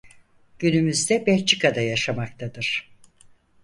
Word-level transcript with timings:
Günümüzde 0.59 1.25
Belçika'da 1.25 1.81
yaşamaktadır. 1.81 2.91